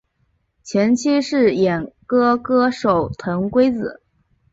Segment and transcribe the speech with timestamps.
[0.63, 4.01] 前妻是演歌歌手藤圭子。